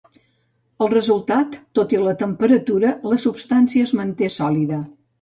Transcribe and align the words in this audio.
El 0.85 0.89
resultat, 0.93 1.59
tot 1.81 1.95
i 1.97 2.01
la 2.05 2.15
temperatura, 2.23 2.97
la 3.13 3.21
substància 3.29 3.87
es 3.91 3.97
manté 4.03 4.35
sòlida. 4.43 4.87